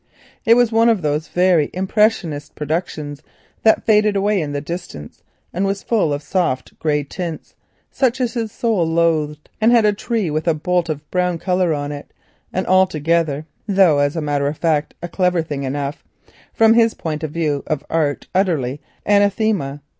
It 0.45 0.55
was 0.55 0.71
one 0.71 0.89
of 0.89 1.03
those 1.03 1.27
very 1.27 1.69
impressionist 1.75 2.55
productions 2.55 3.21
that 3.61 3.85
faded 3.85 4.15
away 4.15 4.41
in 4.41 4.51
the 4.51 4.59
distance, 4.59 5.21
and 5.53 5.77
full 5.77 6.11
of 6.11 6.23
soft 6.23 6.79
grey 6.79 7.03
tints, 7.03 7.53
such 7.91 8.19
as 8.19 8.33
his 8.33 8.51
soul 8.51 8.83
loathed. 8.87 9.47
There 9.59 9.69
was 9.69 9.85
a 9.85 9.93
tree 9.93 10.31
with 10.31 10.47
a 10.47 10.55
blot 10.55 10.89
of 10.89 11.07
brown 11.11 11.37
colour 11.37 11.71
on 11.75 11.91
it, 11.91 12.13
and 12.51 12.65
altogether 12.65 13.45
(though 13.67 13.99
as 13.99 14.15
a 14.15 14.21
matter 14.21 14.47
of 14.47 14.57
fact 14.57 14.95
a 15.03 15.07
clever 15.07 15.43
thing 15.43 15.61
enough) 15.61 16.03
from 16.51 16.73
his 16.73 16.95
point 16.95 17.21
of 17.23 17.29
view 17.29 17.63
of 17.67 17.85
art 17.87 18.23
it 18.23 18.27
was 18.33 18.39
utterly 18.41 18.81
"anathema." 19.05 19.81